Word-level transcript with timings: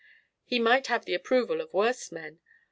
"He 0.43 0.57
might 0.57 0.87
have 0.87 1.05
the 1.05 1.13
approval 1.13 1.61
of 1.61 1.71
worse 1.75 2.11
men. 2.11 2.39